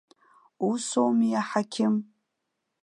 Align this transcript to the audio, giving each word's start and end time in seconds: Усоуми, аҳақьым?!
Усоуми, 0.67 1.29
аҳақьым?! 1.41 1.95